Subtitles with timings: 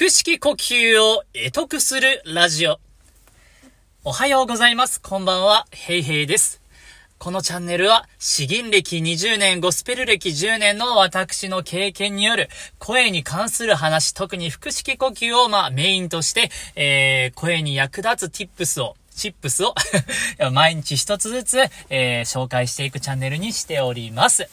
[0.00, 2.80] 腹式呼吸を得得するラジオ。
[4.02, 4.98] おはようございます。
[4.98, 6.62] こんばんは、ヘイヘイです。
[7.18, 19.74] このチャンネルは、詩吟歴20年、ゴスペル歴10年の私の経験による声に関する話、特に腹式呼吸をまあメインとして、えー、声に役立つ tips をチップスを
[20.50, 21.58] 毎日一つずつ、
[21.90, 24.48] えー、紹介していくチャンネルにしております。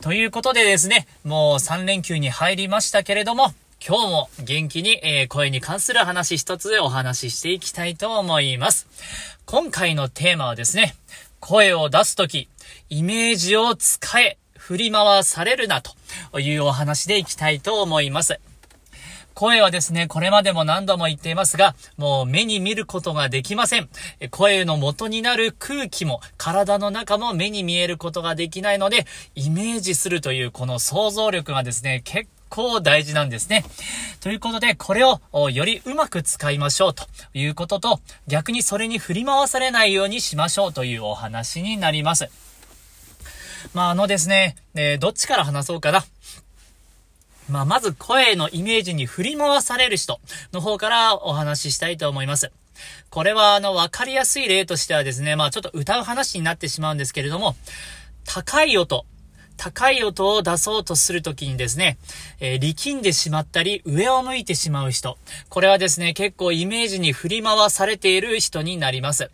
[0.00, 3.52] ということでですね、もう3連休に入りましたけれども、
[3.84, 8.86] 今日も元気に、えー、声に関する話一つお話ししていきたいと思います。
[9.44, 10.94] 今回のテーマはですね、
[11.40, 12.48] 声を出すとき、
[12.90, 18.38] イメージを使え、振り回されるな、というお話でいきたいと思います。
[19.34, 23.88] 声はですね、これまでも何度も言っていますが、もう目に見ることができません。
[24.30, 33.64] 声の元になる空気も、体の中も目に見えることができないので、イメージするというこの想像力がですね、結構大事なんですね。
[34.20, 42.28] ということで、これをよりうまく使いましょうということと、逆にそれに振り回されないようにしましょうというお話になります。
[43.72, 46.04] まあ、あのですね、えー、どっちから話そうかな。
[47.48, 50.20] まあ、まず声のイメージに振り回される人
[50.52, 52.52] の方からお話ししたいと思います。
[53.08, 57.56] これは、あの、わかりやすい例としてはですね、まあ、ちょっと歌う話になってしまうんですけれども、
[58.24, 59.06] 高い音、
[59.62, 61.96] 高い音を出そうとするときにですね、
[62.40, 65.16] えー、力んでしまったり、上を向いてしまう人。
[65.48, 69.30] これはですね、結構イメージに振り回されている人になります。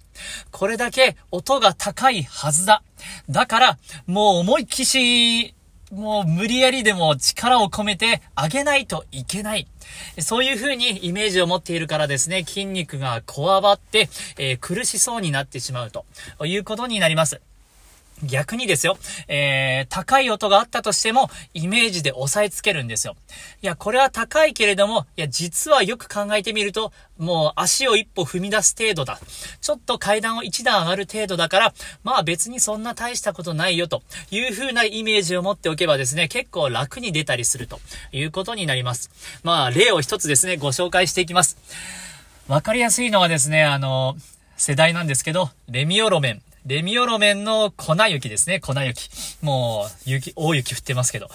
[0.51, 2.83] これだけ音が高いはずだ。
[3.31, 5.55] だから、もう思いっきし、
[5.91, 9.67] もう無理やりでも力を込めて上げないといけない。
[10.19, 16.05] そういう風にイメージを持っているからですね、筋肉がこわばって、えー、苦しそうになってしまうと
[16.45, 17.41] いうことになります。
[18.23, 23.17] 逆にですよ、えー、高い音があったとしても、イメージで押さえつけるんですよ。
[23.63, 29.19] いや、これは高いけれども、いや、実はよく考えてみると、もう足を一歩踏み出す程度だ。
[29.61, 37.81] ちょっと階段を一段上がる程度だから、まあ別にそんな大したことないよという風なイメージを持っておけばですね、結構楽に出たりすると
[38.13, 39.11] いうことになります。
[39.43, 41.57] まあ例を一つですね、ご紹介していきます。
[42.49, 44.17] わかりやすいのはですね、あの、
[44.57, 46.43] 世代なんですけど、レミオロメン。
[46.67, 49.09] レミオロメンの粉雪ですね、粉雪。
[49.43, 51.29] もう、雪、大雪降ってますけど。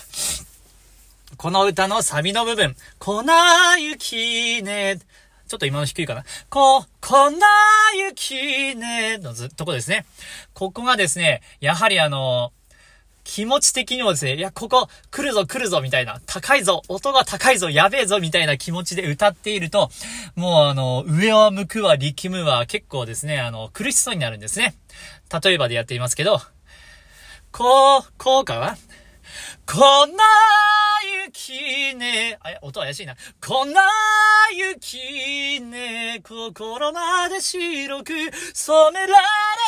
[1.37, 3.23] この歌のサビの部分、粉
[3.79, 4.99] 雪ね。
[5.47, 6.23] ちょっと今の低いかな。
[6.49, 7.31] こ、粉
[7.95, 9.17] 雪ね。
[9.17, 10.05] のず、とこですね。
[10.53, 12.51] ここがですね、やはりあの、
[13.23, 19.89] 気持ち的にもですね、いや、ここ、来るぞ来るぞみたいな、高いぞ、音が高いぞ、やべえぞみたいな気持ちで歌っていると、
[20.35, 24.75] もうあの、上を向くわ、力むわ、結構ですね、あの、苦しそうになるんですね。
[25.43, 26.41] 例えばでやってみますけど、
[27.51, 28.77] こう、こうかな
[29.65, 30.23] こんな
[31.25, 32.37] 雪ね。
[32.41, 33.15] あ、音怪しいな。
[33.45, 33.81] こんな
[34.53, 36.21] 雪ね。
[36.23, 38.13] 心まで白く
[38.53, 39.15] 染めら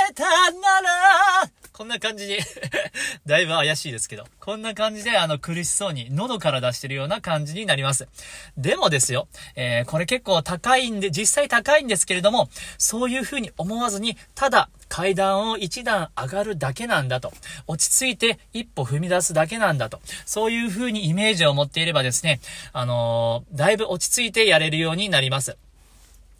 [0.07, 1.64] れたなら。
[1.75, 2.37] こんな感じに
[3.27, 4.25] だいぶ怪しいですけど。
[4.39, 8.07] こんな感じで、あの、苦しそうに、喉から出してるような感じになります。
[8.55, 9.27] でもですよ、
[9.57, 17.33] えー、これ結構高いんで、実際高いんですけれども、そういう風に思わずに、ただ、階段を一段上がるだけなんだと。
[17.67, 19.99] 落ち着いて一歩踏み出すだけなんだと。
[20.25, 22.39] そういう風にイメージを持っていればですね、
[22.71, 25.57] あのー、だいぶ落ち着いてやれるようになります。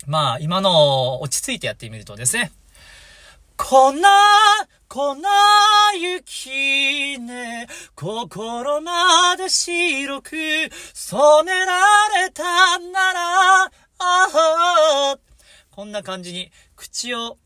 [0.07, 2.53] まあ、今の落ち着いてやってみるとですね、
[3.57, 4.09] こんな、
[4.88, 5.29] こんな
[5.97, 10.35] 雪ね、心まで白く
[10.93, 11.79] 染めら
[12.21, 12.44] れた
[12.79, 15.17] なら、ああ
[15.71, 17.38] こんな感じに口を、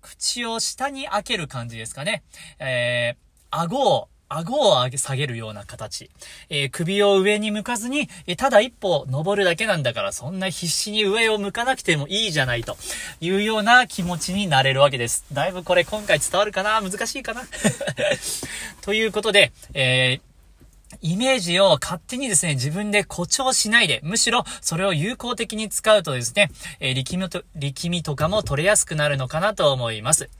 [0.00, 2.24] 口を下に開ける感じですかね。
[2.58, 3.16] えー、
[3.50, 6.10] 顎を顎を上げ、下げるような形。
[6.50, 12.76] えー、首を上に向かずに、えー、ただ一歩登るだけなんだから、そんな必死に上を向かなくてもいいじゃないと
[13.20, 15.24] いうような気持ちになれるわけです。
[15.32, 16.80] だいぶこれ今回伝わるかな？
[16.80, 17.42] 難しいかな？
[18.82, 20.28] ということで、えー
[21.02, 30.30] イメージを勝手にですね、自分で誇張しないで、むしろそれを有効的に使うとですね、えー、力みと、力みとかも取れやすくなるのかなと思います。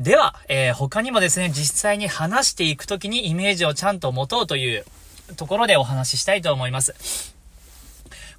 [0.00, 4.86] では、えー、他にもですね、実際に話していくときにイメージをちゃんと持とうという
[5.36, 7.34] ところでお話ししたいと思います。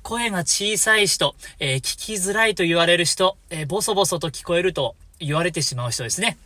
[0.01, 6.39] 声が小さい人、えー、聞きづらいと言われる人、えー、ボソボソと聞こえると言われてしまう人ですね。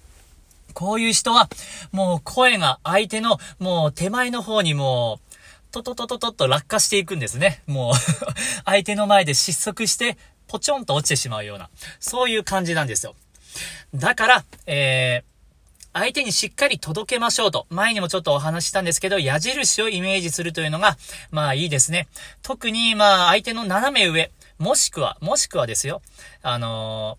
[0.74, 1.48] こういう人は、
[1.94, 5.36] もう声が相手の、もう手前の方にもう、
[5.72, 7.62] トトトトトと落下していくんですね。
[7.68, 7.94] もう
[8.66, 10.18] 相手の前で失速して、
[10.50, 11.70] ポチョンと落ちてしまうような、
[12.02, 13.16] そういう感じなんですよ。
[13.94, 15.36] だから、えー、
[15.94, 20.98] 相手にしっかり届けましょうと、前にもちょっとお話ししたんですけど、矢印をイメージするというのが、
[21.32, 22.08] まあいいですね。
[22.42, 26.02] 特に、まあ相手の斜め上、もしくは、もしくはですよ、
[26.42, 27.18] あの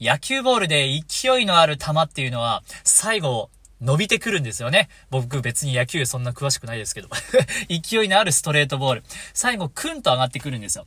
[0.00, 3.50] ー、野球ボールで勢いのある球っていうのは、最後、
[3.80, 4.90] 伸びてくるんですよね。
[5.10, 7.08] 僕別に野球そんな詳しくないですけど。
[7.68, 9.04] 勢いのあるストレートボール。
[9.32, 10.86] 最後、クンと上がってくるんですよ。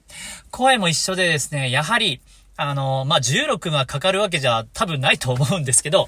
[0.52, 2.22] 声も一緒でですね、やはり、
[2.56, 6.08] あの、まあ、16がかかるわけじゃ多分ないと思うんですけど、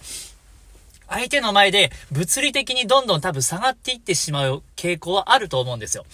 [1.08, 6.06] 相手の前で物理的にどんどん多分下がっていってしまう傾向はあると思うんですよ。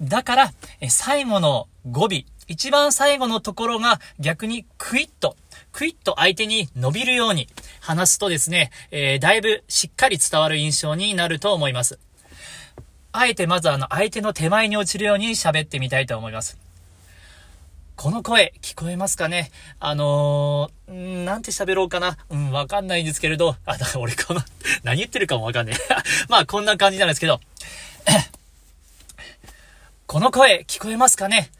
[0.00, 5.36] だから、え最後の語尾、一番最後のところが逆にクイッと、
[5.72, 7.48] クイッと相手に伸びるように
[7.80, 11.98] 話すとですね、えー、だいぶしっかり伝わる印象になると思います。
[13.10, 16.56] あえてまずあの相手の手前に落ちるように喋ってみたいと思います。
[18.00, 19.50] この声、聞こえますかね？
[19.80, 22.16] あのー、んなんて喋ろうかな？
[22.30, 24.40] うん、わかんないんですけれど、あ、だから俺この
[24.84, 25.76] 何言ってるかもわかんない
[26.30, 27.40] まあ、こんな感じなんですけど、
[30.06, 31.50] この声、聞こえますかね？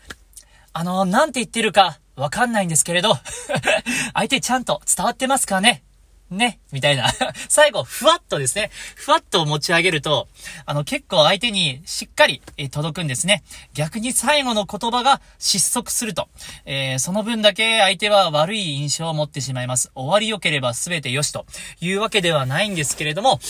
[0.73, 3.19] あのー、なんて言ってるかわかんないんですけれど。
[4.15, 5.83] 相手ちゃんと伝わってますかね？
[6.31, 7.11] ね、みたいな。
[7.49, 10.29] 最後、ふわっとですね、ふわっと持ち上げると、
[10.67, 13.43] あの、結構相手にしっかり、え届くんですね。
[13.73, 16.29] 逆に最後の言葉が失速すると、
[16.67, 19.91] えー、その分だけ相手は悪い印象を持ってしまいます。
[19.95, 21.47] 終わり良ければ全て良しと
[21.81, 23.41] いうわけではないんですけれども、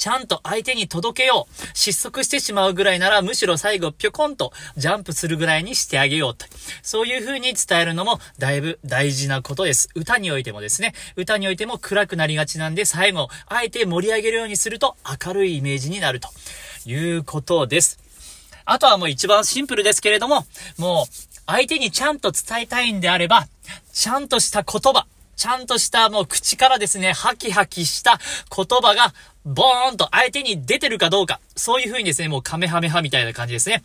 [0.00, 1.66] ちゃんと相手に届けよう。
[1.74, 6.46] 失速してしまうぐらいなら、むしろ最後ぴょこんとジャンプするぐらいにしてあげようと。
[6.82, 9.90] そういう風に伝えるのもだいぶ大事なことです。
[9.94, 16.30] 歌においてもですね、歌においても暗くなりがちなんで、最後、あえて盛り上げるようにすると明るいイメージになると
[16.86, 17.98] いうことです。
[18.64, 20.46] あとはもう一番シンプルですけれども、
[20.78, 21.12] もう
[21.44, 23.46] 相手にちゃんと伝えたいんであれば、
[23.92, 25.06] ちゃんとした言葉、
[25.40, 28.18] ちゃんとしたもう口からですね、ハキハキした
[28.54, 29.14] 言葉が
[29.46, 33.82] ボーンと相手に出てるかどうか、そういう風にですね、もうカメハメハみたいな感じですね。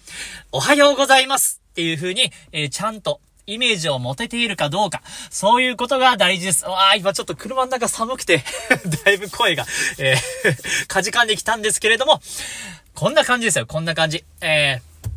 [0.52, 6.66] おはようございますっていう風に、えー、ちゃんとイメージを持てているかどうか、そういうことが大事です。
[6.66, 8.44] わあ、今ちょっと車の中寒くて
[9.06, 9.66] だいぶ声が、
[9.98, 12.22] えー かじかんできたんですけれども、
[12.96, 14.26] こんな感じですよ、こんな感じ。
[14.42, 15.10] えー、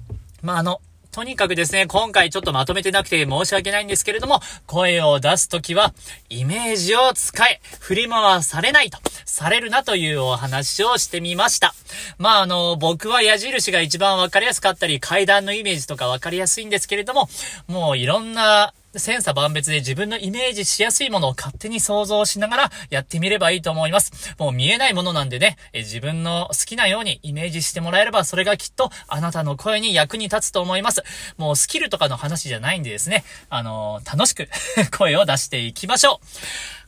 [0.42, 0.80] まあ、あの、
[1.18, 5.92] とにかくですね、今回ちょっとまとめてなくて申し訳ないんですけれども、声を出すときは、
[6.28, 11.74] イメージを使え、振り回されないと、されるなというお話をしてみました。
[12.18, 17.28] まあ、あの、僕は矢印が一番わかりやすかったり、階段のイメージとかわかりやすいんですけれども、
[17.66, 24.34] もういろんな千差万別で自分のイメージしやすいものを勝手に想像しながらやってみればいいと思います。
[24.38, 31.02] もう見えないものなんでね、え自分の好きなようにイメージしてもらえればそれがきっとあなたの声に役に立つと思います。
[31.36, 34.48] もうスキルとかの話じゃないんでですね、あのー、楽しく
[34.96, 36.26] 声を出していきましょう。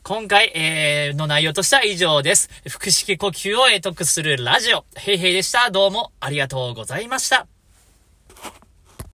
[0.03, 2.49] 今回、えー、の内容としては以上です。
[2.67, 5.69] 腹式呼吸を得得するラジオ、へいへいでした。
[5.69, 7.50] どうもありがとうございました。